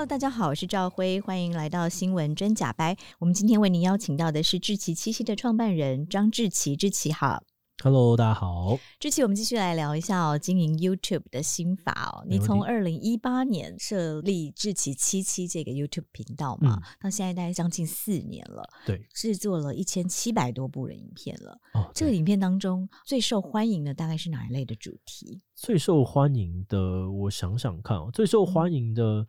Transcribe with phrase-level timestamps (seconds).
[0.00, 2.96] Hello，大家好，我是赵辉，欢迎来到新闻真假掰。
[3.18, 7.42] 我们今天为您邀请到的是志奇七七的创办人张志奇，志奇好。
[7.84, 8.78] Hello，大家好。
[8.98, 12.24] 志祺，我们继续来聊一下哦，经营 YouTube 的心法哦。
[12.26, 21.60] 你从二零一八年设立志奇七七这个 YouTube 频道嘛，嗯、到现在大概将近四年了，对，制作了一千七百多部的影片了。
[21.74, 25.42] 哦，这个影片当中最受欢迎的大概是哪一类的主题？
[25.54, 29.26] 最受欢迎的，我想想看哦，最受欢迎的。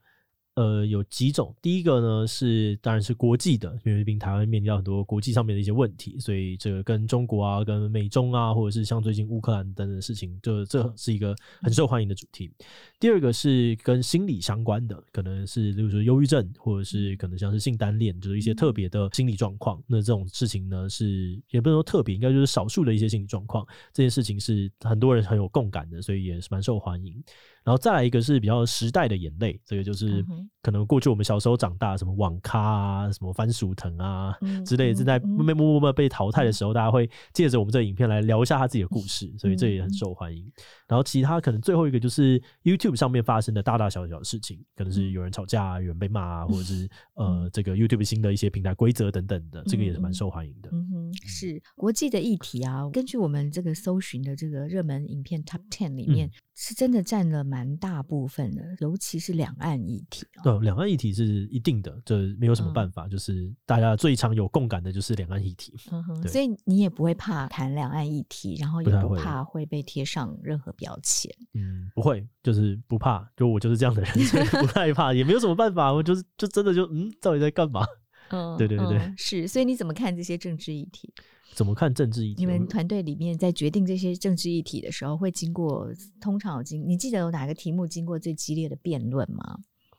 [0.55, 1.55] 呃，有几种。
[1.61, 12.51] 第一个呢是，当然是国际的，因为毕竟台湾面临到很多国际上面的一些问题，所以这个跟中国啊、跟美中啊，或者是像最近乌克兰等等事情，这这是一个很受欢迎的主题。
[12.99, 19.81] 第二个是跟心理相关的，可能是例如说忧郁症，或者是可能像是性单恋，就是一些特别的心理状况。
[19.87, 23.65] 那这种事情呢，是也不能说特别，应该就是少数的一些心理状况。
[23.93, 27.23] 这件事情是很多人很有共感的，所以也是蛮受欢迎。
[27.63, 30.25] 然后再来一个是比较时代的眼泪，这个就是
[30.63, 40.51] 可能过去我们小时候长大，什么网咖啊，什么番薯藤啊之类的，正在默默默默被淘汰的时候，大家会借着我们这个影片来聊一下他自己的故事，所以这也很受欢迎。
[40.87, 46.89] 然后其他可能最后一个就是 YouTube 上面发生的大大小小的事情，可能是有人吵架，有人被骂啊，或者是
[47.21, 50.69] 呃这个 YouTube 新的一些平台规则等等的，这个也是蛮受欢迎的。
[50.71, 57.41] 嗯哼，是国际的议题啊，根据我们这个搜寻的这个热门影片 Top Ten 里面，是真的占了。
[57.51, 60.25] 蛮大部分的，尤其是两岸议题。
[60.41, 65.73] 对，两岸议题是一定的，这没有什么办法，嗯、就是大家最常有共感的就是两岸议题。
[65.91, 71.29] 嗯哼，所以你也不会怕谈两岸议题，然后也不怕会被贴上任何标签。
[71.53, 77.85] 嗯，不会，就是不怕，就我就是这样的人，所以不害怕，也没有什么办法，我就是就真的就嗯，到底在干嘛？
[78.29, 79.47] 嗯，对对对对、嗯，是。
[79.47, 81.13] 所以你怎么看这些政治议题？
[81.53, 82.41] 怎么看政治议题？
[82.41, 85.91] 你们团队里面在决定这些政治议题的时候，会经过
[86.21, 89.57] 通常有经，你记得有哪个题目经过最激烈的辩论吗？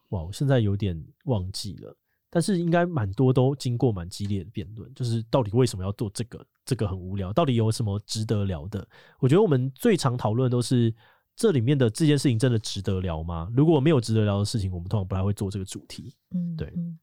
[0.08, 1.94] 哇，我现在有点忘记了，
[2.30, 4.90] 但是应该蛮多都经过蛮激烈的辩论。
[4.94, 6.42] 就是到底为什么要做这个？
[6.64, 8.86] 这个很无聊，到底有什么值得聊的？
[9.18, 10.94] 我觉得我们最常讨论都是
[11.36, 13.50] 这里面的这件事情真的值得聊吗？
[13.54, 16.14] 如果没有值得聊的事情，我们通常不太会做这个主题。
[16.34, 16.72] 嗯，对。
[16.76, 16.98] 嗯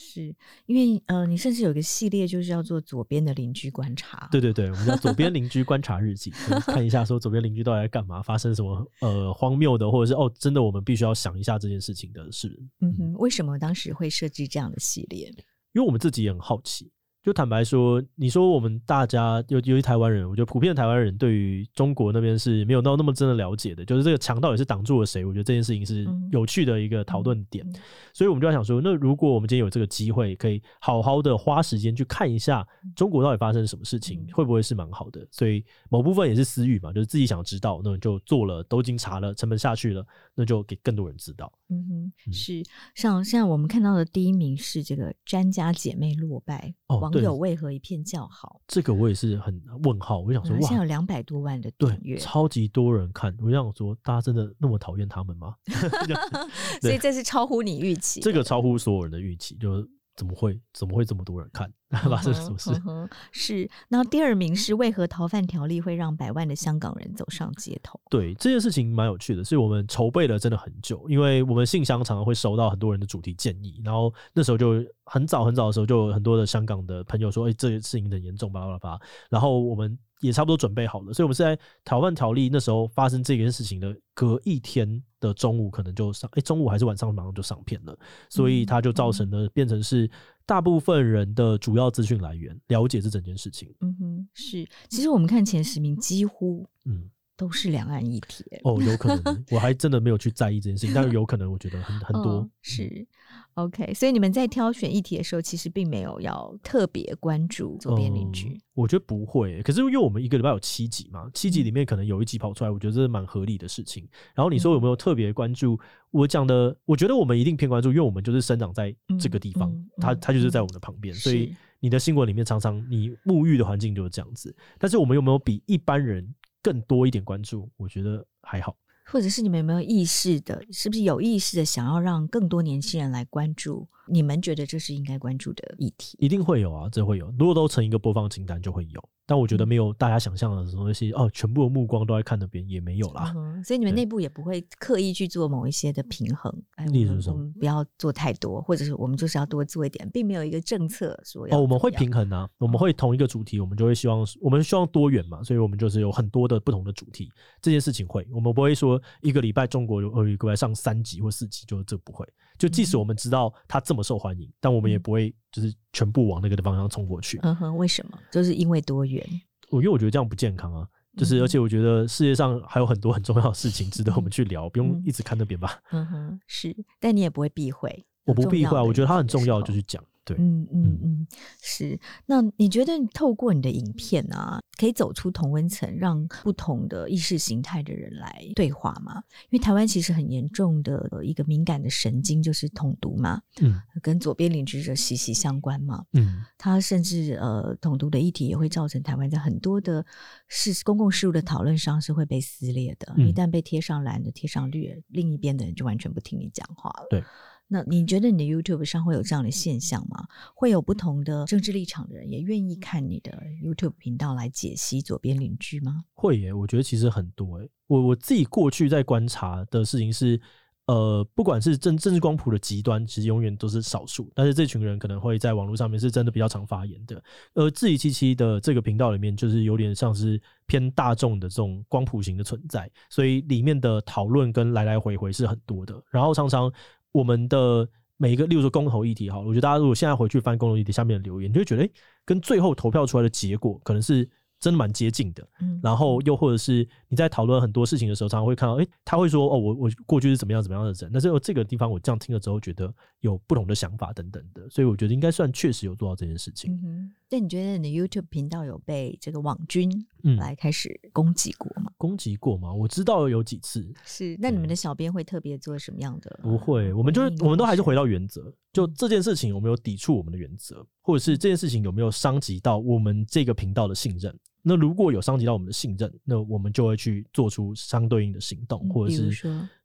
[0.00, 0.32] 是
[0.66, 4.28] 因为呃，你甚至有一个系列就是要做左边的邻居观察。
[4.30, 6.30] 对对对，我们叫左边邻居观察日记，
[6.60, 12.48] 看一下说左边邻居到底在干嘛，发生什么呃荒谬的，或者是哦，真的我们必须要想一下这件事情的事。
[12.80, 15.26] 嗯哼，为什么当时会设计这样的系列？
[15.72, 16.88] 因为我们自己也很好奇。
[17.28, 23.84] 就坦白说，你说我们大家，尤尤其台湾人，我觉得普遍的台湾人对于中国那边是没有到那么真的了解的。
[23.84, 25.26] 就是这个墙到底是挡住了谁？
[25.26, 27.62] 我觉得这件事情是有趣的一个讨论点。
[27.68, 27.74] 嗯、
[28.14, 32.66] 所以我们就要想说，那如果我们今天有这个机会，可以好好的花时间去看一下
[32.96, 35.20] 中国到底发生了什么事情，会不会是蛮好的？
[35.30, 40.02] 所以某部分也是私欲嘛，就是自己想知道，那就做了，都已经查了，成本下去了，
[40.34, 41.52] 那就给更多人知道。
[41.70, 42.62] 嗯哼，是
[42.94, 46.74] 像现在我们看到的第一名是这个詹家姐妹落败。
[46.86, 48.60] 哦网友为何一片叫好？
[48.66, 50.20] 这个我也是很问号。
[50.20, 53.36] 我想说，哇，现在有两百多万的订阅，超级多人看。
[53.40, 55.54] 我想说，大家真的那么讨厌他们吗？
[56.80, 59.88] 所以这是超乎你预期，这个超乎所有人的预期，就是。
[60.18, 60.60] 怎么会？
[60.74, 61.72] 怎么会这么多人看？
[62.10, 62.70] 发生什么事？
[63.32, 63.70] 是。
[63.88, 67.98] 然后第二名是为何逃犯条例会让百万的香港人走上街头？
[68.10, 79.96] 对，这件事情蛮有趣的，是我们筹备了真的很久，因为我们信箱常常会收到很多人的主题建议，然后那时候就很早很早的时候就有很多的香港的朋友说：“哎、欸，这个事情很严重，巴拉巴拉。”然后我们。
[80.20, 87.98] 也差不多准备好了，所以我们是在逃犯条例那时候发生这件事情的隔一天的中午，可能就上，哎、欸，中午还是晚上马上就上片了，
[88.28, 90.10] 所以它就造成了变成是
[90.46, 93.74] 大部分人的主要资讯来源，了解这整件事情。
[93.80, 97.10] 嗯哼，是，其实我们看前十名几乎，嗯。
[97.38, 103.06] 都是两岸一体哦，有可能，我还真的没有去在意这件事情，但是有可能，我觉得很很多、哦、是
[103.54, 103.94] OK。
[103.94, 108.60] 所以你们在挑选议题的时候，其实并没有要特别关注左边邻居、嗯。
[108.74, 114.04] 我觉得不会，可是因为我们一个礼拜有七集嘛，七集里面可能有一集跑出来，我觉得这是蛮合理的事情。
[114.34, 115.78] 然后你说有没有特别关注？
[116.10, 124.52] 我讲的，我觉得我们一定偏关注，因为我们就是生长在这个地方，嗯嗯、他他就是在我们的旁边，所以你的新闻里面常常你沐浴的环境就是这样子。
[124.76, 126.34] 但是我们有没有比一般人？
[126.62, 128.76] 更多一点关注，我觉得还好。
[129.10, 136.16] 或者是你们有没有意识的，是不是有意识的想要让更多年轻人来关注你们觉得这是应该关注的议题？
[136.20, 137.32] 一定会有啊，这会有。
[137.38, 139.08] 如果都成一个播放清单，就会有。
[139.26, 143.30] 但我觉得没有大家想象的什么东西哦，全部的目光都在看那边，也没有啦。
[143.36, 146.50] 嗯、所以你们内部也不会刻意去做某一些的平衡。
[146.90, 151.58] 例如说，我们不要做太多，或者是我们就是要多做一点，并没有一个政策说要。
[151.58, 157.30] 哦，我们会平衡啊，我们会同一个主题，我们就会希望我们希望多元嘛，所以我们就是有很多的不同的主题。
[157.60, 162.26] 这件事情会，我们不会说一个礼拜中国有呃一个礼拜上三集或四集，就这不会。
[162.58, 167.38] 就即使我们知道它这么受欢迎，但我们也不会就是全部往那个的方向冲过去。
[167.42, 168.18] 嗯哼，为什么？
[168.30, 169.24] 就是因为多元。
[169.70, 175.80] 我因为我觉得这样不健康啊，就是而且我觉得世界上还有很多很重要的事情值得我们去聊，嗯、不用一直看那边吧。
[175.92, 178.04] 嗯哼，是，但你也不会避讳。
[178.24, 180.02] 我不避讳啊，我觉得它很重要，就去讲。
[180.28, 181.26] 对，嗯嗯嗯，
[181.62, 181.98] 是。
[182.26, 189.22] 那你觉得透过你的影片啊，可以走出同温层，让不同的意识形态的人来对话吗？
[189.48, 200.04] 因为台湾其实很严重的一个敏感的神经就是统独嘛，嗯，跟左边领居者息息相关嘛，嗯，它甚至呃统独的议题也会造成台湾在很多的
[200.48, 207.24] 事公共事务的讨论上是会被撕裂的，嗯、一旦被贴上蓝的、贴上绿，另一边的人就完全不听你讲话了，对。
[207.70, 210.26] 那你觉得你的 YouTube 上会有这样的现象吗？
[210.54, 213.30] 会有不同的政治立场的人也愿意看你的
[213.62, 216.02] YouTube 频道来解析左边邻居吗？
[216.14, 217.70] 会耶，我觉得其实很多诶。
[217.86, 220.40] 我我自己过去在观察的事情是，
[220.86, 227.22] 呃，不管是政政治光谱的极端，其实永远都是少数，但是这群人可能会在网络上面是真的比较常发言的。
[227.54, 236.72] 而志祺七七的这个频道里面，就是有点像是偏大众的这种光谱型的存在，所以里面的讨论跟来来回回是很多的，然后常常。
[237.12, 241.92] 我们的每一个，例如说公投议题，哈，我觉得大家如果现在回去翻公投议题下面的留言，就会觉得，诶，
[242.24, 244.28] 跟最后投票出来的结果可能是。
[244.60, 256.72] 真的蛮接近的，嗯，然后又或者是你在讨论很多事情的时候，常常会看到，诶，他会说，哦，我我过去是怎么样怎么样的人，但是这个地方我这样听了之后，觉得有不同的想法等等的，所以我觉得应该算确实有做到这件事情。
[256.72, 259.88] 嗯哼，那你觉得你的 YouTube 频道有被这个网军
[260.36, 261.90] 来开始攻击过吗？
[261.90, 262.72] 嗯、攻击过吗？
[262.72, 263.88] 我知道有几次。
[264.04, 266.40] 是，那你们的小编会特别做什么样的？
[266.42, 274.36] 不会，我们就是我们都还是回到原则，就这件事情有没有抵触我们的原则，或者是这件事情有没有伤及到我们这个频道的信任。
[274.60, 279.30] 那如果有伤及到我们的信任，那我们就会去做出相对应的行动，或者是，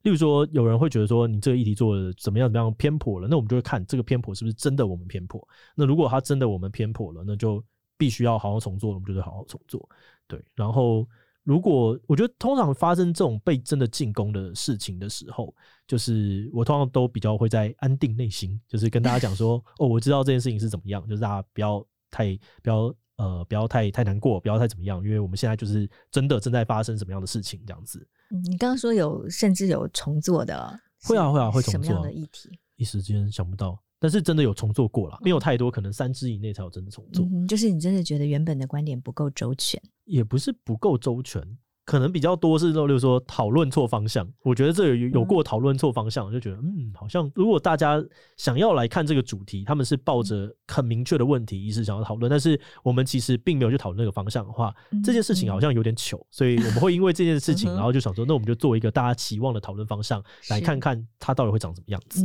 [0.02, 5.46] 例如说，有人会觉得说你这个议题做的怎么样怎么样偏颇了，那我们就会看这个偏颇是不是真的我们偏颇。
[5.74, 7.64] 那如果他真的我们偏颇了，那就
[7.96, 9.88] 必须要好好重做，我们就得好好重做。
[10.26, 11.08] 对，然后
[11.44, 15.54] 如果我觉得通常发生这种被真的进攻的事情的时候，
[15.86, 22.94] 就是我通常都比较会在安定内心，就是跟大家讲说， 哦，我知道这件事情是怎么样，就是大家不要太不要。
[23.16, 28.06] 呃，不要太太难过，不要太怎么样，因为我们现在就是真的正在发生什么样的事情，这样子。
[28.30, 31.82] 嗯，你刚刚说有甚至有重做的，会啊会啊会重做。
[31.84, 32.50] 什么样的议题？
[32.76, 37.24] 一时间想不到，但是真的有重做过了，没有太多，可能三支以内才有真的重做。
[37.24, 41.40] 嗯，就是你真的觉得原本的观点不够周全，也不是不够周全。
[41.84, 44.26] 可能比较多是，例如说讨论错方向。
[44.42, 48.02] 我觉得这有有过讨论错方向，我就觉得嗯，好像如果大家
[48.38, 56.26] 想要来看这个主题，他们是抱着很明确的问题意识想要讨论，但是我们其实并没有去讨论那个方向的话，这件事情好像有点糗。
[56.30, 62.24] 所以我们会因为这件事情，然后就想说，那我们就做一个大家期望的讨论方向，来看看它到底会长什么样子。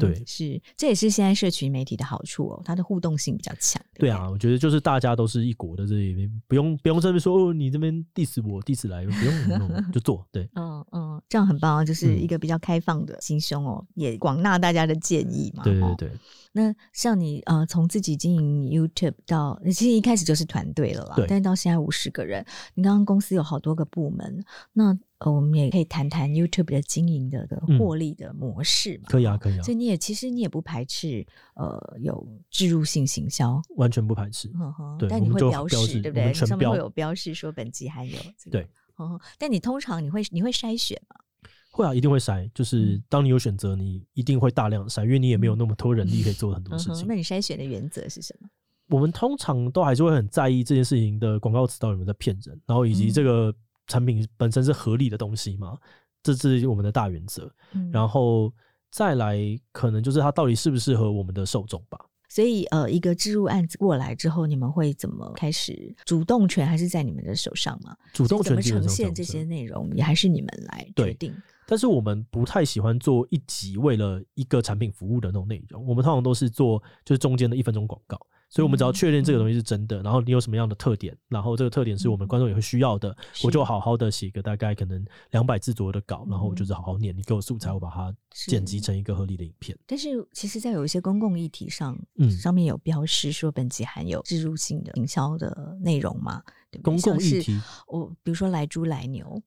[0.00, 3.80] 对，是，这也是现在社群媒体的好处哦，它的互动性比较强。
[3.94, 8.79] 对啊，我觉得就是大家都是一国的这里面，不用不用这边说哦，你这边 diss 我 diss。
[8.88, 15.62] 来不用弄就做，对，嗯嗯，这样很棒啊，就是一个比较开放的心胸哦，嗯、也广纳大家的建议嘛。
[15.62, 16.12] 对对对。
[16.52, 21.26] 那像你呃，从自己经营 YouTube 到，其实一开始就是团队了啦，对。
[21.28, 29.04] 但是到现在五十个人，你刚刚公司有好多个部门，那呃，我们也可以谈谈 YouTube 的经营的的获利的模式嘛？
[29.08, 29.62] 可以啊，可以啊。
[29.62, 34.48] 所以你也其实你也不排斥呃有置入性行销，完全不排斥。
[34.48, 36.32] 呵呵对，但你会标示对不对？
[36.34, 38.58] 上面会有标示说本集含有这个。
[38.58, 38.68] 对。
[39.38, 41.16] 但你通常你会你会筛选吗？
[41.80, 42.48] 会啊，一定会筛。
[42.54, 47.06] 就是当你有选择，你一定会大量筛，因为你也没有那么多人力可以做很多事情。
[47.08, 48.48] 那你筛选的原则是什么？
[48.88, 53.54] 我们通常都还是会很在意这件事情的广告词到底有没有在骗人，然后以及这个
[53.86, 55.78] 产品本身是合理的东西嘛，
[56.22, 57.50] 这是我们的大原则。
[57.92, 58.52] 然后
[58.90, 59.38] 再来，
[59.72, 61.98] 可能就是它到底适不适合我们的受众吧。
[62.28, 65.92] 所以，呃，一个置入案子过来之后，你们会怎么开始？
[66.04, 67.96] 主动权还是在你们的手上吗？
[68.12, 71.34] 主动权怎么呈现这些内容，也还是你们来决定。
[71.70, 75.86] 但是我们不太喜欢做一集为了一个产品服务的那种内容。
[75.86, 89.78] 我们通常都是做就是中间的一分钟广告，所以我们只要确认这个东西是真的，然后你有什么样的特点，然后这个特点是我们观众也会需要的，我就好好的写个大概可能两百字左右的稿，然后我就是好好念，你给我素材，我把它剪辑成一个合理的影片。
[89.86, 96.42] 但是其实，在有一些公共议题上，嗯，上面有标示说本集含有植入性的营销的内容嘛？
[96.72, 96.82] 对对？
[96.82, 99.40] 公共议题，我比如说来猪来牛。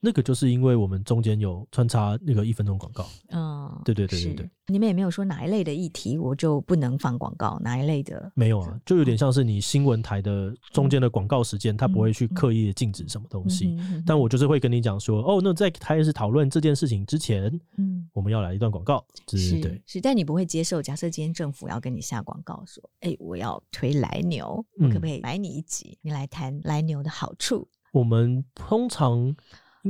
[0.00, 17.44] 那个就是因为我们中间有穿插那个一分钟广告，嗯，对对对对对，你们也没有说哪一类的议题我就不能放广告，哪一类的没有啊，就有点像是你新闻台的中间的广告时间，它不会去刻意的禁止什么东西，但我就是会跟你讲说，哦，那在开始讨论这件事情之前，
[17.76, 27.68] 嗯，我们要来一段广告，是，对，是，但你不会接受，假设今天政府要跟你下广告说，哎，我要推来牛，我可不可以买你一集，你来谈来牛的好处？
[27.92, 29.34] 我们通常。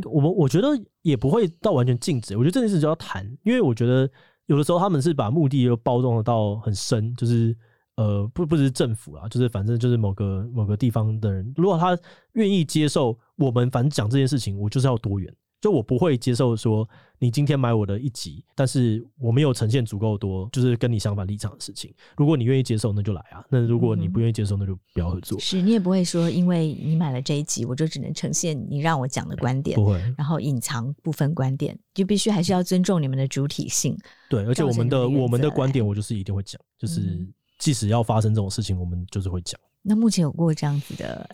[0.05, 0.69] 我们我觉得
[1.03, 4.11] 也不会到完全禁止，我觉得这件事就要谈，因为我觉得
[4.47, 7.57] 有的时候他们是把目的又包装的到很深，就是
[7.97, 11.99] 呃不不只是政府啊，就是反正就是某个某个地方的人，如果他
[12.33, 15.35] 愿意接受我们反正讲这件事情，我就是要多元。
[15.61, 16.89] 就我不会接受说
[17.19, 21.93] 你今天买我的一集，但是我没有呈现足够多，就是跟你相反立场的事情。
[22.17, 25.39] 如果你愿意接受，那就来啊；那如果你不愿意接受，那就不要合作。
[25.41, 33.99] 是你也不会说，因为你买了这一集，我就只能呈现你让我讲的观点，不会，然后隐藏部分观点，就必须还是要尊重你们的主体性。
[34.31, 37.27] 对，而且我们的我们的观点，我就是一定会讲，就是
[37.59, 39.61] 即使要发生这种事情，我们就是会讲。
[39.83, 41.29] 那目前有过这样子的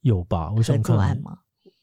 [0.00, 0.50] 有吧？
[0.56, 1.36] 我想看合作案吗？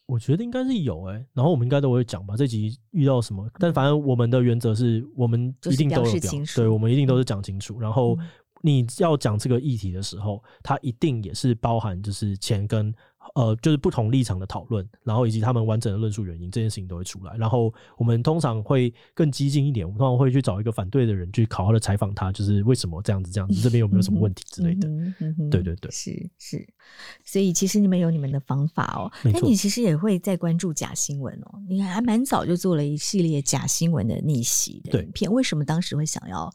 [0.08, 2.36] 我觉得应该是有哎、欸，然后我们应该都会讲吧。
[2.36, 3.48] 这集遇到什么？
[3.60, 7.80] 但反正我们的原则是我们一定都有表，表对，我们一定都是讲清楚。
[7.80, 8.18] 然后
[8.62, 12.92] 你要讲这个议题的时候，它一定也是包含就是钱跟。
[13.38, 17.38] 呃，就是不同立场的讨论，然后以及他们完整的论述原因，这件事情都会出来。
[17.38, 24.90] 然后我们通常会更激进一点，我们通常会去找一个反对的人去好好的采访他，就是为什么这样子这样子，这边有没有什么问题之类的。
[24.90, 26.68] 嗯嗯嗯、对对对，是是。
[27.24, 31.62] 所以其实你们有你们的方法哦，那你其实也会在关注假新闻哦。
[31.70, 36.52] 你还蛮早就做了一系列假新闻的逆袭的影片，为什么当时会想要？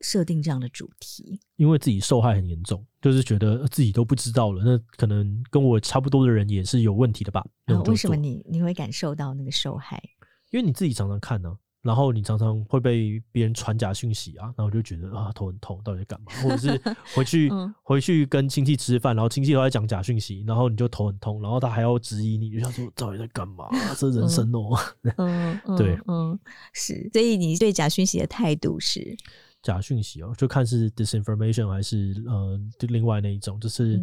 [0.00, 7.44] 设定这样的主题，因为自己受害很严重，就是觉得自己都不知道了，那可能跟我差不多的人也是有问题的吧？
[7.86, 10.02] 为什么你你会感受到那个受害？
[10.50, 16.32] 因为你自己常常看呢、啊，然后你常常会被别人传假讯息啊，然后我就觉得啊头很痛，到底在干嘛？
[16.42, 16.80] 或者是
[17.14, 23.68] 回去、嗯、回去跟亲戚吃饭，然后亲戚都在讲假讯息，然后你就头很痛，然后他还要质疑你，就想说到底在干嘛？
[23.96, 24.78] 这人生哦、喔，
[25.18, 26.38] 嗯，嗯 对，嗯，
[26.72, 29.16] 是，所以你对假讯息的态度是？
[29.62, 34.00] 假讯息哦，就看是 disinformation 还是呃，另外那一种，就是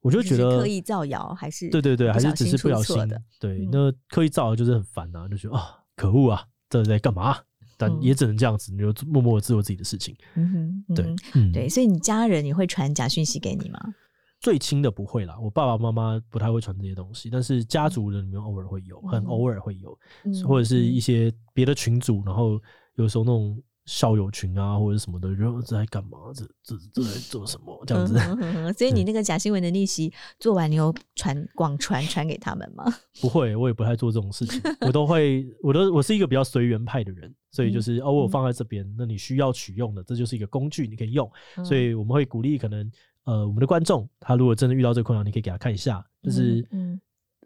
[0.00, 3.22] 我就觉得刻意造谣还是对对对，还是只是不小心的。
[3.38, 7.36] 对，那刻意造谣就是很烦啊，就觉得啊，可恶啊，这在干嘛？
[7.76, 10.16] 但也只能这样子，你就默默的做自己的事情。
[10.34, 10.50] 嗯
[10.88, 13.78] 哼，对，嗯对，所以你家人也会传假讯息给你吗？
[14.40, 19.98] 最亲的不会啦，我爸爸妈妈不太会传这些东西，但是家族的里面偶尔会有，很偶尔会有，
[20.46, 22.58] 或者是一些别的群组，然后
[22.94, 23.62] 有时候那种。
[23.86, 26.18] 校友群啊，或者什么的，然后这在干嘛？
[26.34, 27.82] 这这这在做什么？
[27.86, 28.18] 这样子。
[28.74, 32.84] 所以你那个假新闻的逆袭做完，你有传广传传给他们吗？
[33.22, 34.60] 不会，我也不太做这种事情。
[34.80, 41.30] 我都会，我都我是一个比较随缘派的人，所以就是、嗯、哦，我放在这边，那你需要取用的，这就是一个工具，你可以用。
[41.56, 42.90] 嗯、所以我们会鼓励，可能
[43.24, 47.00] 呃，我们的观众他如果真的遇到这个困扰，你可以给他看一下，就是嗯。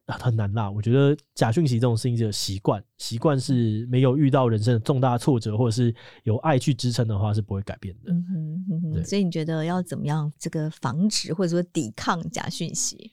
[0.06, 8.12] 嗯很难啦，我觉得假讯息这种事情是习惯，习惯是没有遇到人生的重大挫折，或者是有爱去支撑的话，是不会改变的。
[8.12, 13.12] 嗯哼嗯哼，所以你觉得要怎么样这个防止或者说抵抗假讯息？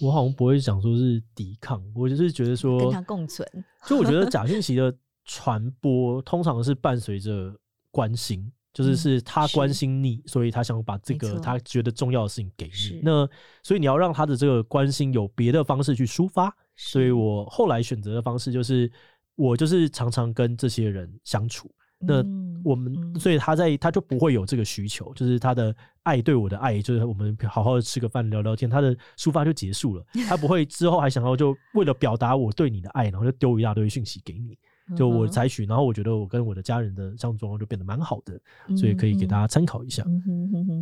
[0.00, 3.48] 我好像不会想说是抵抗，我就是觉得说跟它共存。
[3.86, 7.54] 就我觉得假讯 息的传播通常是伴随着
[7.90, 8.52] 关心。
[8.74, 13.00] 就是是他关心你，嗯、所以他想把这个他觉得重要的事情给你。
[13.02, 13.26] 那
[13.62, 16.54] 所以你要让他的这个关心有别的方式去抒发。
[16.76, 18.90] 所以我后来选择的方式就是，
[19.36, 21.70] 我就是常常跟这些人相处。
[22.00, 22.16] 那
[22.64, 30.04] 我们、嗯、所以他在他就不会有这个需求，就是他的爱对我的爱，就是我们好好的吃个饭聊聊天，他的抒发就结束了。
[30.28, 34.58] 他不会之后还想要就为了表达我对你的爱，然后就丢一大堆讯息给你。
[34.96, 38.38] 就我采取，然后我觉得我跟我的家人的相处状况就变得蛮好的，
[38.76, 40.04] 所以可以给大家参考一下。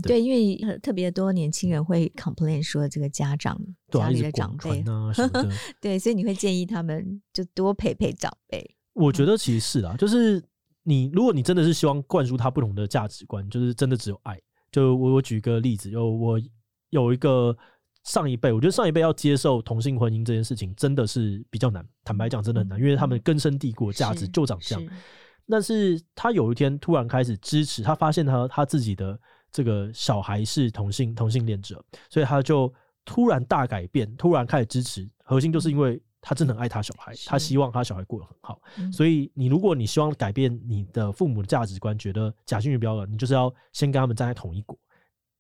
[0.03, 3.57] 对，因为特别多年轻人会 complain 说这个家长
[3.91, 5.49] 家里的长辈啊 什么的，
[5.81, 8.69] 对，所以你会建议他们就多陪陪长辈。
[8.95, 10.43] 我觉得其实是啦，就是
[10.83, 14.41] 你如果你真的是希望灌输他不同的价值观，就是真的只有爱。
[14.71, 16.41] 就我我举个例子，就我
[16.91, 17.57] 有一个。
[18.05, 21.87] 上一辈，我觉得上一辈要接受同性婚姻这件事情真的是比较难。
[22.05, 24.93] 坦白讲，真的很难，因为他们根深蒂固的价值就长这样。
[25.49, 29.19] 但是他有一天突然开始支持，他发现他他自己的
[29.51, 32.73] 这个小孩是同性同性恋者，所以他就
[33.05, 35.09] 突然大改变，突然开始支持。
[35.25, 38.61] 核心就是因为他真的很爱他小孩，他希望他小孩过得很好。
[38.93, 44.79] 所以你如果你希望改变你的父母的价值观，觉得假讯息不要了，你就是要先跟他们站在同一国。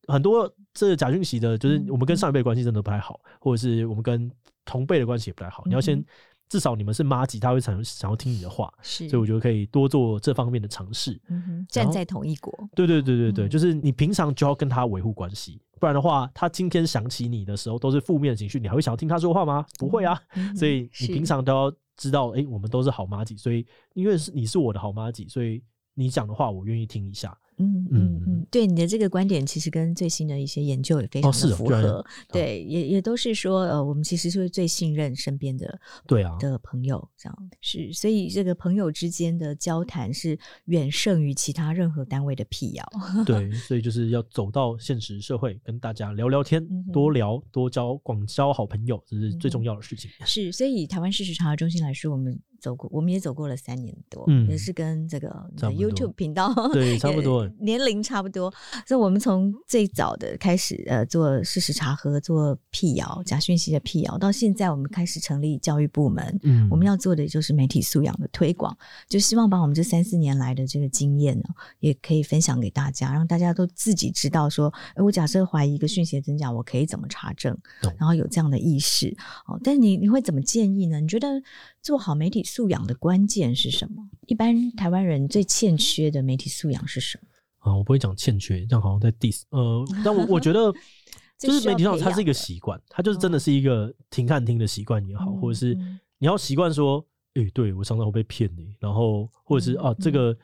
[0.06, 4.30] 很多这个假讯息的，就是我们跟上一辈关系真的不太好，或者是我们跟
[4.64, 5.62] 同辈的关系也不太好。
[5.66, 6.04] 你要先。
[6.48, 11.18] 至少你们是妈吉，他会想想要听你的话，是，所以我觉得可以多做这方面的尝试。
[11.30, 19.64] 嗯，站在同一国，对对对对对，嗯、就是你平常就要跟他维护关系，不然的话，他今天想起你的时候都是负面的情绪，你还会想要听他说话吗？
[19.78, 27.34] 不会啊，嗯、所以你平常都要知道，哎、欸，我们都是好妈吉，所以因为是你是我的好妈吉，所以你讲的话我愿意听一下。
[27.58, 31.74] 嗯嗯嗯，对你的这个观点，其实跟最新的一些研究也非常的符合。
[31.76, 42.84] 哦、对，也也都是说，呃，我们其实是最信任身边的对啊的朋友，这样是，所以这个朋友之间的交谈是远胜于其他任何单位的辟谣。
[43.24, 50.10] 对，所以就是要走到现实社会，跟大家聊聊天，多聊多交广交好朋友，这是最重要的事情。
[50.24, 52.40] 是，所以以台湾事实查核中心来说，我们。
[52.62, 55.28] 走过，我们也走过了三年多，嗯、也是跟这个
[55.58, 58.48] YouTube 频道对 差不多年龄差不多，
[58.86, 68.76] 所以我们从最早的开始呃做事实查核、做辟谣、假讯息的辟谣，到现在我们开始成立教育部门，嗯，我们要做的就是媒体素养的推广，
[69.08, 71.44] 就希望把我们这三四年来的这个经验呢，
[71.80, 77.58] 也可以分享给大家，让大家都自己知道说，哎，我假设怀疑一个讯息的真假，我可以怎么查证，
[77.98, 79.12] 然后有这样的意识
[79.46, 79.58] 哦。
[79.64, 81.00] 但是你你会怎么建议呢？
[81.00, 81.42] 你觉得？
[81.82, 84.08] 做好媒体素养的关键是什么？
[84.28, 87.28] 一般台湾人最欠缺的媒体素养是什么？
[87.58, 89.42] 啊，我不会讲欠缺，这样好像在 diss。
[89.50, 90.72] 呃， 但我我觉得，
[91.38, 95.74] 就是媒体上它是一个习惯，它就是真的是一个停看听的习惯也好，嗯、或者是
[96.18, 100.36] 你要习惯说，诶、欸，对我常常会被骗你，然后或者是啊，这个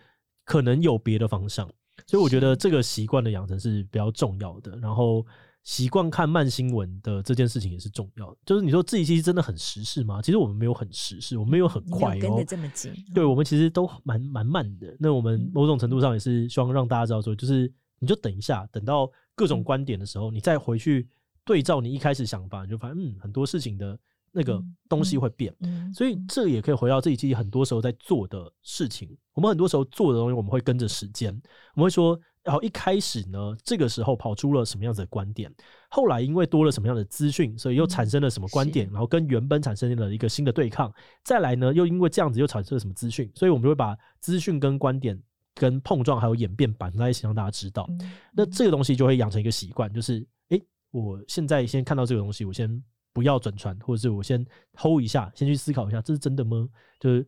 [0.45, 1.69] 可能有别的方向，
[2.07, 4.77] 所以我觉得这个习惯的养成是比较重要的。
[4.79, 5.25] 然后。
[5.69, 8.39] 习惯看慢新闻的这件事情也是重要的。
[8.47, 10.23] 就是你说自己其实真的很时事吗？
[10.23, 12.91] 其实我们没有很时事，我们没有很快哦，跟得这么紧。
[13.15, 14.97] 对，我们其实都蛮蛮慢的。
[14.99, 21.07] 那我们某种程度上也是希望让大家知道说，就是你就等一下，等到各种观点的时候，你再回去
[21.45, 23.99] 对照你一开始想法，你就发现嗯，很多事情的
[24.33, 25.55] 那个东西会变。
[25.93, 29.15] 所以这也可以回到自己其实很多时候在做的事情。
[29.35, 31.31] 我们很多时候做的东西，我们会跟着时间，
[31.75, 32.19] 我们会说。
[32.49, 35.55] 然后一开始呢，这个时候跑出了什么样子的观点，
[35.91, 40.91] 后来因为多了什么样的资讯，所以又产生了什么观点，然后跟原本产生了一个新的对抗。
[41.23, 45.23] 再来呢，又因为这样子又产生了什么资讯，所以我们就会把资讯跟观点
[45.55, 47.87] 跟碰撞还有演变绑在一起，让大家知道。
[48.33, 52.83] 那这个东西就会养成一个习惯，就是诶，我现在先看到这个东西，我先
[53.13, 56.67] 不要转传，或者是我先 hold 一下，先去思考一下，这是真的吗？
[56.99, 57.27] 就是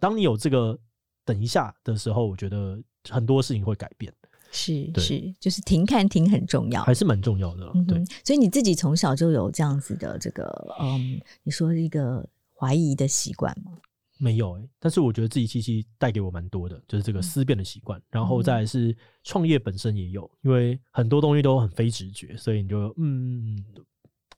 [0.00, 0.78] 当你有这个
[1.22, 4.10] 等一下的时候，我觉得很多事情会改变。
[4.54, 7.70] 是是，就是停看停很重要，还是蛮重要的。
[7.86, 10.44] 对、嗯，所以你自己从小就有这样子的这个，
[10.80, 13.72] 嗯，你说一个怀疑的习惯吗？
[14.16, 17.98] 没有但是我觉得自己其实带给我蛮多的，就是这个思辨的习惯。
[17.98, 23.62] 嗯、然后再来是创业本身也有，因为很多东西都很非直觉，所以你就嗯。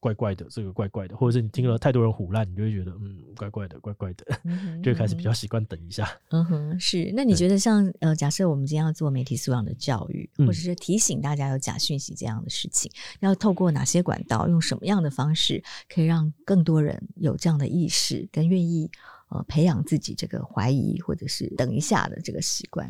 [0.00, 6.08] 怪怪的，这个怪怪的，或者是你听了太多人唬烂，你就会觉得嗯，怪怪的，怪怪的，嗯、哼就开始比较习惯等一下。
[6.30, 7.12] 嗯哼，是。
[7.14, 18.90] 那你觉得像呃，假设我们今天要做媒体素养的教育，或者是提醒大家有假讯息这样的事情，嗯、要透过哪些管道，用什么样的方式，可以让更多人有这样的意识，跟愿意
[19.30, 22.88] 呃培养自己这个怀疑或者是等一下的这个习惯？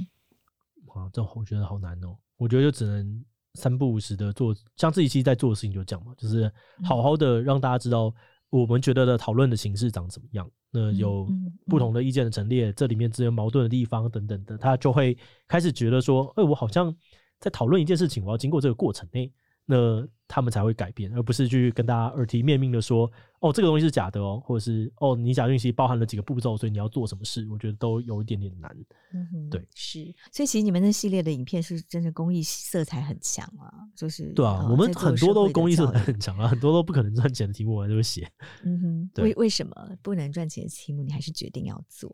[0.86, 2.16] 哇，这我觉得好难哦。
[2.36, 3.24] 我觉得就只能。
[3.56, 6.52] 三不五时的做，像自己其实在做的事情就这样嘛，就是
[6.84, 8.14] 好好的让大家知道
[8.50, 10.48] 我们觉得的讨论的形式长怎么样。
[10.70, 11.26] 那有
[11.66, 15.16] 不同的意见的陈列，这里面之间矛盾的地方等等的，他就会
[15.48, 16.94] 开始觉得说，哎，我好像
[17.40, 19.32] 在讨论一件事情，我要经过这个过程内。
[19.66, 28.76] 那他们才会改变，而不是去跟大家耳提面命的说，哦，这个东西是假的哦，或者是哦，你假讯息包含了几个步骤，所以你要做什么事，我觉得都有一点点难。
[29.12, 38.29] 嗯哼，对，是，所以其实你们那系列的影片是真的公益色彩很强啊，就是对啊，我们很多都公益色彩很强啊，很多都不可能赚钱的题目我就会写。
[38.64, 42.11] 嗯哼， 为为什么不能赚钱的题目你还是决定要做？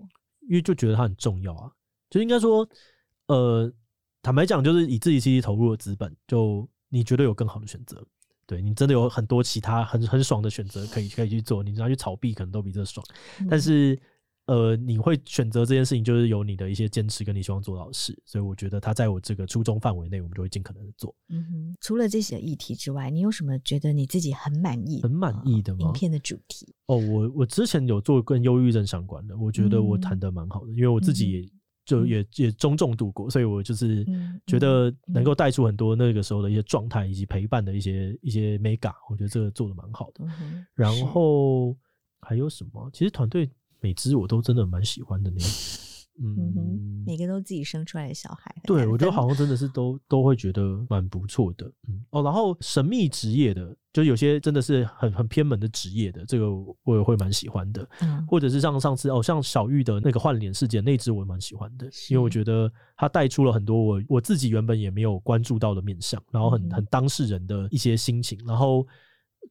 [0.49, 1.71] 因为就觉得它很重要啊，
[2.09, 2.69] 就应该说，
[3.29, 3.73] 呃，
[4.23, 6.69] 坦白讲，就是以自己积极投入的资本就。
[6.92, 8.07] 你觉得有更好的选择？
[8.44, 13.05] 对，你真的有很多其他很很爽的选择可以可以去做，你只要去炒币可能都比这爽。
[13.40, 13.98] 嗯、但是，
[14.46, 18.20] 呃，你会选择这件事情，就是有你的一些坚持跟你希望做到的事。
[18.26, 21.14] 所以，我觉得他在我这个初衷范围内，我们就会尽可能的做。
[21.28, 21.76] 嗯哼。
[21.81, 25.87] 除了这些议题之外，你有什么觉得你自己很满意、很满意的吗？
[25.87, 26.74] 影片的主题？
[26.87, 31.48] 哦，我我之前有做跟忧郁症相关的，我觉得我谈的蛮好的，嗯、因为我自己也
[31.85, 34.07] 就也、嗯、也中重度过，所以我就是
[34.47, 40.25] 觉得能够带出很多那个时候的一些状态以及陪伴的一些一些 mega，我觉得这个做的蛮好的。
[40.40, 41.77] 嗯、然后
[42.21, 42.90] 还有什么？
[42.92, 45.47] 其实团队每支我都真的蛮喜欢的那个。
[46.20, 51.66] 嗯哼，每个都自己生出来的小孩，对，我觉得好像真的是都都会觉得蛮不错的。
[51.88, 56.51] 嗯哦，然后神秘职业的，就有些真的是很很偏门的职业的，这个
[56.85, 57.88] 我也会蛮喜欢的。
[58.01, 68.87] 嗯，或者是像上次哦，像小玉的那个换脸事件那支，我也蛮喜欢的，因为我觉得他带出了很多我我自己原本也没有关注到的面相，然后很很当事人的一些心情，然后。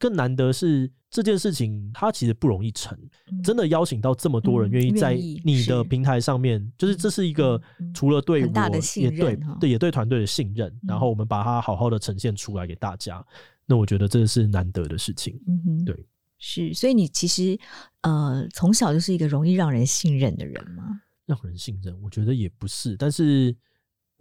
[0.01, 2.97] 更难得是这件事情，它其实不容易成。
[3.43, 5.13] 真的邀请到这么多人愿意在
[5.45, 7.61] 你的平台上面，就是这是一个
[7.93, 8.47] 除了对我
[8.95, 13.23] 也对对也对团队的信任，然后我们把它好好的呈现出来给大家。
[13.67, 15.39] 那我觉得这是难得的事情。
[15.47, 16.05] 嗯哼，对，
[16.39, 16.73] 是。
[16.73, 17.55] 所以你其实
[18.01, 20.83] 呃从小就是一个容易让人信任的人吗？
[21.27, 23.55] 让人信任，我觉得也不是，但是。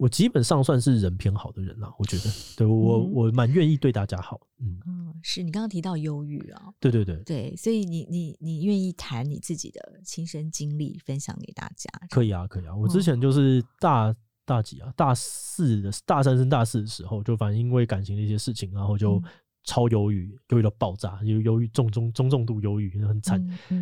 [0.01, 7.17] 我基本上算是人偏好的人啦，我觉得，对我、嗯、我蛮愿意对大家好，嗯，嗯是你刚刚提到忧郁啊，对对对。
[7.17, 11.87] 对，所以你你你愿意谈你自己的亲身经历分享给大家？
[12.09, 13.21] 可以啊，可以啊，我之前。
[13.21, 19.21] 就是大、嗯、大几啊，大四的大三升大四的时候，就反正因为感情的一些事情，然后就
[19.65, 23.39] 超忧郁，忧郁到爆炸，有忧郁重中中重度忧郁，很惨、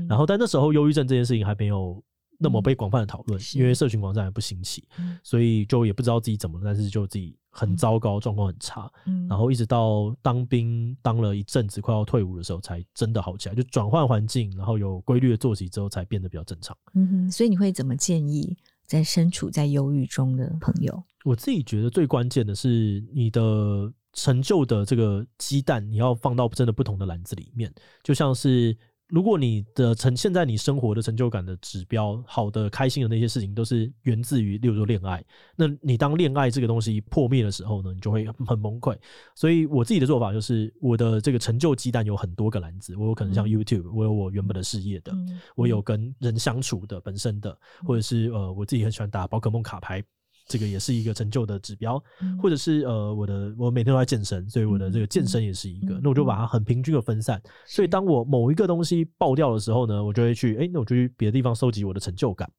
[0.09, 2.03] 然后但那时候忧郁症这件事情还没有。
[2.41, 16.75] 那么被广泛的讨论、嗯，因为社群网站也不兴起、嗯，所以就也不知道自己怎么了，但是就自己很糟糕，状、嗯、况很差、嗯，然后一直到当兵当了一阵子，快要退伍的时候，才真的好起来，就转换环境，然后有规律的作息之后，才变得比较正常。
[16.93, 21.03] 嗯哼，所以你会怎么建议在身处在忧郁中的朋友？
[21.25, 27.69] 我自己觉得最关键的是你的成就的这个鸡蛋，你要放到真的不同的篮子里面，
[28.01, 28.77] 就像是。
[29.09, 35.23] 如果你的成现在你生活的成就感的指标，好的、开心的那些事情，都是源自于，例如说恋爱。
[35.55, 38.95] 那你当恋爱这个东西破灭的时候呢，你就会很崩溃。
[39.35, 45.11] 所以我自己的做法就是，我的这个成就鸡蛋有很多个篮子，我有可能像 YouTube，我有我原本的事业的，
[45.55, 50.03] 我有跟人相处的本身的，或者是呃，我自己很喜欢打宝可梦卡牌。
[50.49, 52.03] 这个也是一个成就的指标，
[52.41, 55.97] 或者是呃，我的我每天都在健身，所以我的这个健身也是一个。
[56.03, 57.41] 那我就把它很平均的分散。
[57.67, 62.51] 所以当我某一个东西爆掉的时候呢，我就会去，哎，那我就去别的地方收集我的成就感。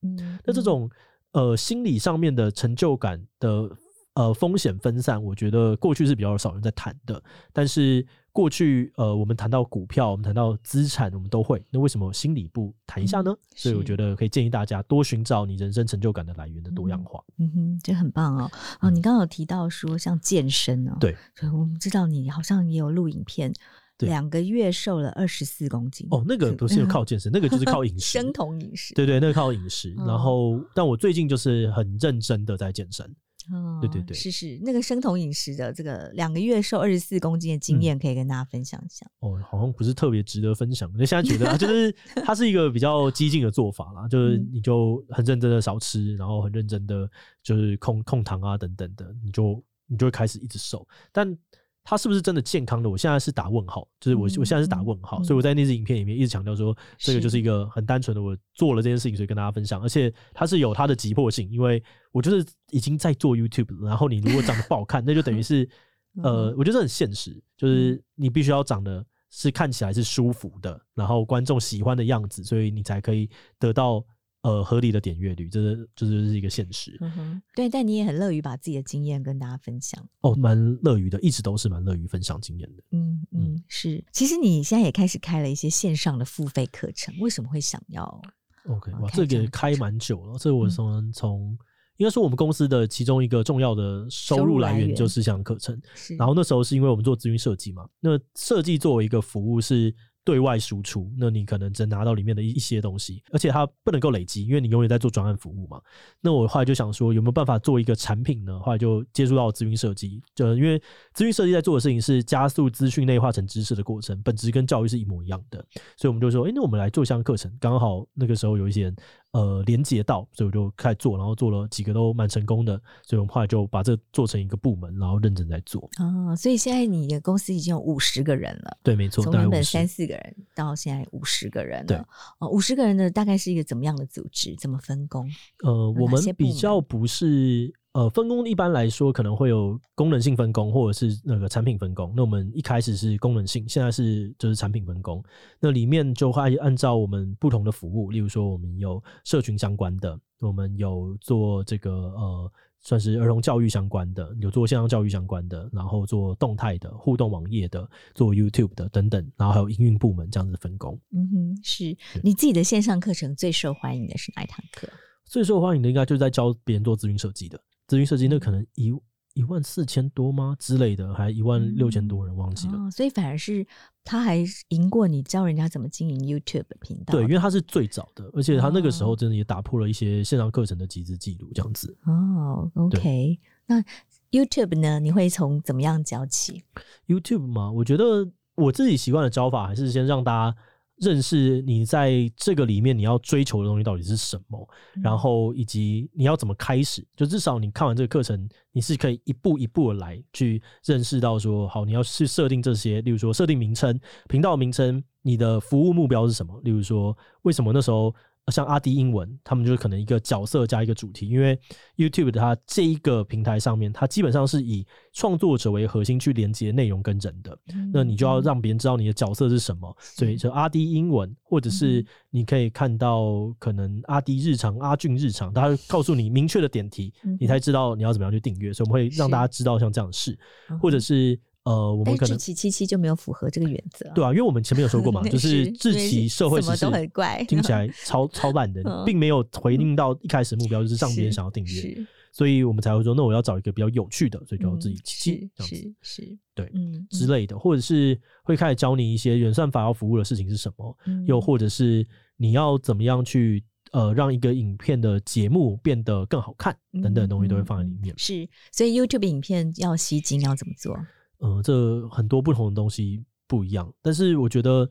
[0.46, 0.88] 那这种
[1.32, 3.68] 呃心理上面的成就感的
[4.14, 7.22] 呃风险分散，我觉得过去是比较少人在谈的，
[7.52, 8.06] 但是。
[8.40, 11.62] 过去，呃，我们谈到股票，我们谈到资产，我们都会。
[11.70, 13.30] 那为什么心理不谈一下呢？
[13.30, 17.22] 嗯，所以我觉得可以建议大家多寻找你人生成就感的来源的多样化。
[17.38, 18.50] 嗯哼，这很棒哦。
[18.80, 23.52] 哦，嗯，你刚刚有提到说像健身哦，对，所以我们知道你好像也有录影片，
[23.98, 26.08] 两个月瘦了二十四公斤。
[26.10, 28.94] 哦，那个不是靠健身，那个就是靠 饮食，生酮饮食。
[28.94, 29.94] 对对，那个靠饮食。
[29.98, 33.14] 然后，但我最近就是很认真的在健身。
[33.52, 39.06] 哦，对对对，是是，那个生酮饮食的这个两个月瘦二十四公斤的经验，可以跟大家分享一下。
[39.20, 40.90] 嗯、哦，好像不是特别值得分享。
[40.96, 47.08] 那现在觉得，就是 它是一个比较激进的做法啦，就是你就很认真的少吃，然后很认真的
[47.42, 51.36] 就是控控糖啊等等的，你就你就会开始一直瘦，但。
[51.82, 52.88] 他是不是真的健康的？
[52.88, 65.68] 我现在是打问号，就是我我现在是打问号，嗯、所以我在那支影片里面一直强调说，这个就是一个很单纯的，我做了这件事情，所以跟大家分享，而且它是有它的急迫性，因为我就是已经在做 YouTube，然后你如果长得不好看，那就等于是
[66.22, 74.04] 呃，我觉得很现实，就是你必须要长得是看起来是舒服的，然后观众喜欢的样子，所以你才可以得到。
[74.42, 76.96] 呃，合理的点阅率，这是这就是一个现实。
[77.00, 80.02] 嗯哼，对，但你也很乐于把自己的经验跟大家分享。
[80.22, 82.82] 哦，蛮乐于的，一直都是蛮乐于分享经验的。
[82.92, 84.02] 嗯嗯，是。
[84.12, 88.22] 其实你现在也开始开了一些线上的付费课程，为什么会想要
[88.64, 90.38] ？OK，哇，这个开蛮久了。
[90.38, 91.58] 这我从从、嗯、
[91.98, 95.78] 应该说我们公司的其中一个重要的收入来源就是像课程。
[96.18, 99.94] 然后那时候是因为我们做咨询设计嘛，那设计作为一个服务是。
[100.30, 105.80] 对外输出，那你可能只能拿到里面的一一些东西，而且它不能够累积，因为你永远在做专案服务嘛。
[106.20, 108.56] 那我后来就想说，有没有办法做一个产品呢？
[108.60, 110.78] 后来就接触到资讯设计，就因为
[111.12, 115.58] 资讯设计在做的事情是加速资讯内化成知识的过程，本质跟教育是一模一样的，
[115.96, 118.94] 所以我们就说，哎，那我们来做一项课程，刚好那个时候有一些人。
[119.32, 125.88] 呃，连接到，所以我就开始做，然后做了几个都蛮成功的，所以我们后来就把这做成一个部门，然后认真在做。
[125.98, 128.76] 哦，所以现在你的公司已经有五十个人了。
[128.82, 131.86] 对，没错，从原本三四个人到现在五十个人了。
[131.86, 131.96] 对，
[132.38, 134.56] 哦，五十个人的大概是一个怎么样的组织？
[134.56, 135.30] 怎么分工？
[135.62, 137.72] 呃，我们比较不是。
[137.92, 142.12] 呃，分工一般来说可能会有功能性分工，或者是那个产品分工。
[142.14, 145.20] 那我们一开始是功能性，现在是就是产品分工。
[145.58, 160.96] 那里面就会按照我们不同的服务，例如说我们有社群相关的，我们有做这个呃算是儿童教育相关的，有做线上教育相关的，然后做动态的互动网页的，做 YouTube 的等等，然后还有营运部门这样子分工。
[161.10, 164.88] 嗯哼，是你自己的线上课程最受欢迎的是哪一堂课？
[165.24, 167.60] 最受欢迎的应该就是在教别人做咨询设计的。
[167.90, 168.94] 资讯设计那可能一
[169.34, 173.66] 一万四千多吗之类的，还一万六千多人忘记了，所以反而是
[174.04, 177.10] 他还赢过你教人家怎么经营 YouTube 频道。
[177.10, 181.98] 对，因为他是最早的，而且他那个时候真的也打破了一些线上课程的集资记录，这样子。
[182.06, 183.82] 哦，OK，那
[184.30, 185.00] YouTube 呢？
[185.00, 186.62] 你会从怎么样教起
[187.08, 190.56] ？YouTube 嘛，我觉得我自己习惯的教法还是先让大家。
[191.00, 194.68] 认识你在这个里面你要追求的东西到底是什么，
[195.02, 206.60] 然后以及你要怎么开始，就至少你看完这个课程，你是可以一步一步的来去认识到说，好，你要去设定这些，例如说设定名称、频道名称，你的服务目标是什么？
[206.62, 208.14] 例如说，为什么那时候？
[208.48, 211.56] 像阿迪英文，他们就是可能一个角色加一个主题，因为
[211.96, 230.36] YouTube 它这一个平台上面，它基本上是以创作者为核心去连接内容跟人的，嗯、那你就要让别人知道你的角色是什么，所以就阿迪英文，或者是你可以看到可能阿迪日常、阿俊日常，他会告诉你明确的点题，你才知道你要怎么样去订阅，所以我们会让大家知道像这样的事，
[230.80, 231.38] 或者是。
[231.64, 241.98] 呃，我们可能志奇七七就没有符合这个原则，对啊，因为我们前面有说过嘛， 就是志奇社会时事什么都很怪，听起来 超超烂的，并没有回应到一开始目标，就是让别人想要订阅，
[242.32, 250.96] 所以我们才会说，那我要找一个比较有趣的，所以就要志祺七七这样子，是，对，嗯之类的，或者是会开始教你一些原算法要服务的事情是什么，
[251.26, 258.14] 又或者是你要怎么样去呃让一个影片的节目变得更好看等等东西都会放在里面。
[258.16, 260.96] 是，所以 YouTube 影片要吸睛要怎么做？
[261.40, 264.88] 呃，这很多不同的东西不一样，但是我觉得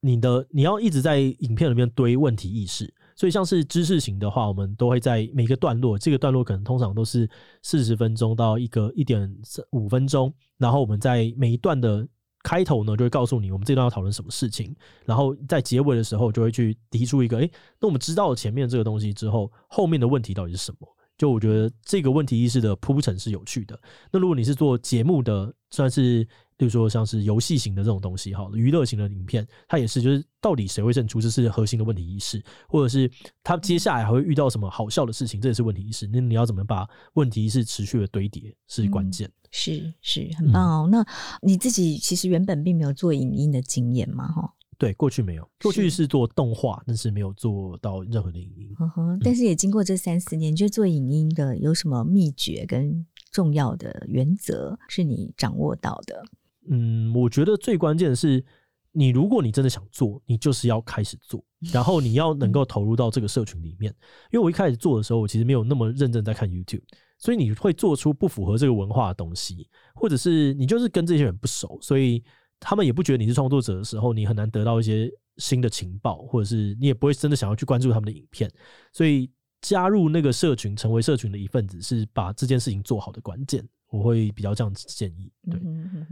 [0.00, 7.28] 你的你要一直在影片里面堆问题意识，所以像是知识型的话，我们都会在每个段落，这个段落可能通常都是
[7.62, 9.28] 四十分钟到一个一点
[9.70, 12.06] 五分钟，然后我们在每一段的
[12.42, 20.96] 开头呢，就会告诉你我们这段要讨论什么事情，然后在结尾的时候就会去提出一个，诶，那我们知道前面这个东西之后，后面的问题到底是什么？
[21.16, 23.78] 就我觉得这个问题意识的铺陈是有趣的。
[24.10, 26.22] 那如果你是做节目的，算是
[26.58, 33.10] 例如说像是游戏型的这种东西，哈，娱乐型的影片，它也是就是到底谁会胜出，这是核心的问题意识，或者是
[33.42, 36.06] 他接下来还会遇到什么好笑的事情，这也是问题意识。
[36.06, 39.28] 那你要怎么把问题意识持续的堆叠是关键。
[39.28, 40.88] 嗯，是是很棒哦。
[40.88, 41.06] 嗯，那
[41.42, 44.52] 你自己其实原本并没有做影音的经验嘛，哈。
[44.78, 48.74] 对，过去没有，过去是做动画，但是没有做到任何的影音。
[49.22, 56.22] 但是也经过这三四年，你觉得做影音的有什么秘诀跟重要的原则是你掌握到的？
[56.70, 58.44] 嗯，我觉得最关键的是，
[58.92, 63.94] 你如果你真的想做，你就是要开始做， 然后你要能够投入到这个社群里面。
[64.32, 66.82] 因为我一开始做的时候，我其实没有那么认真在看 YouTube，
[67.18, 72.22] 所以你会做出不符合这个文化的东西，或者是你就是跟这些人不熟，所以。
[72.64, 78.50] 他们也不觉得你是创作者的时候，你很难得到一些新的情报，或者是你也不会真的想要去关注他们的影片。
[78.92, 83.62] 所以加入那个社群，成为社群的一份子，是把这件事情做好的关键。
[83.90, 85.30] 我会比较这样子建议。
[85.50, 85.60] 对，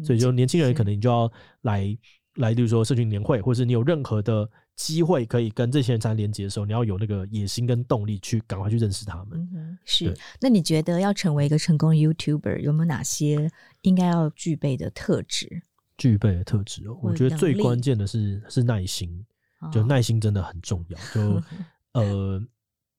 [0.04, 1.30] 所以就年轻人可能你就要
[1.62, 1.98] 来是
[2.36, 9.38] 来，比如说社群年会，或者是你有任何的机会可以跟这些人产生连接的时候，你要有那个野心跟动力去赶快去认识他们。
[9.54, 10.14] 嗯、是。
[10.40, 15.62] 那你觉得要成为一个成功的 YouTuber，有没有哪些应该要具备的特质？
[15.98, 19.24] 具备的特质哦，我觉得最关键的是是耐心，
[19.72, 20.98] 就耐心真的很重要。
[21.14, 21.42] 就
[21.94, 22.42] 呃，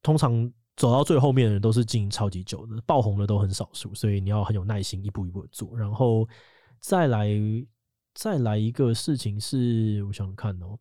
[0.01, 5.75] 通常走到最后面的人都是经营超级久的，爆红的都很少数，所以你要很有耐心，一步一步的做。
[5.77, 6.27] 然后
[6.79, 7.29] 再来
[8.13, 10.77] 再来一个事情是，我想看哦，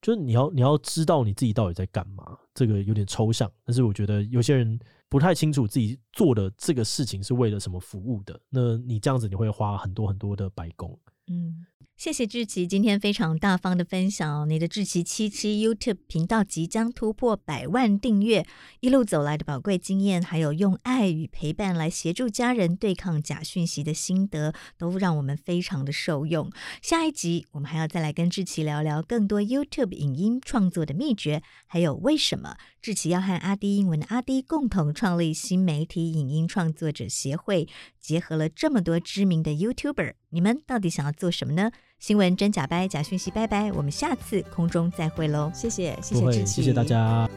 [0.00, 10.98] 就是你要你要知道你自己到底在干嘛，这个有点抽象，但是我觉得有些人不太清楚自己做的这个事情是为了什么服务的，那你这样子你会花很多很多的白工。
[11.34, 11.64] 嗯，
[11.96, 18.46] 谢谢志奇今天非常大方的分享，你的志奇七七 YouTube 频道即将突破百万订阅，
[18.80, 26.52] 一路走来的宝贵经验，还有用爱与陪伴来协助家人对抗假讯息的心得，都让我们非常的受用。
[26.82, 37.66] 下一集我们还要再来跟志奇聊聊更多 YouTube 影音创作的秘诀，还有为什么志奇要和阿迪英文的阿迪共同创立新媒体影音创作者协会，
[38.02, 41.70] 结合了这么多知名的 YouTuber，你们到底想要做什么呢？
[42.00, 45.50] 新闻真假掰，假讯息拜拜，我们下次空中再会喽！
[45.54, 47.30] 谢谢，谢谢谢谢大家。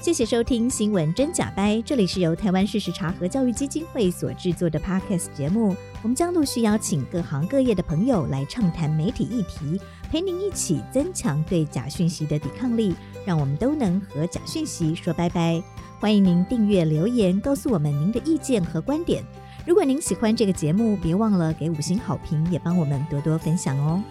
[0.00, 5.76] 谢谢收听《新闻真假掰》，这里是由台湾事实查核教育基金会所制作的 Podcast 节目。
[6.02, 15.62] 我们将陆续邀请各行各业的朋友来畅谈媒体议题，陪您一起增强对假讯息的抵抗力，让我们都能和假讯息说拜拜。
[16.02, 19.22] 欢迎您订阅留言，告诉我们您的意见和观点。
[19.64, 24.02] 如果您喜欢这个节目，别忘了给五星好评，也帮我们多多分享哦。